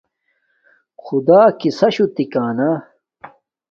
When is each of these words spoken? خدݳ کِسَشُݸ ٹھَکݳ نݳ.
خدݳ 1.03 1.41
کِسَشُݸ 1.59 2.05
ٹھَکݳ 2.15 2.45
نݳ. 2.57 2.71